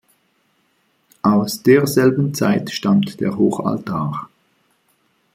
[1.21, 4.29] Aus derselben Zeit stammt der Hochaltar.